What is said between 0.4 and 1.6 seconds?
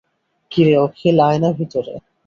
কী রে অখিল, আয় না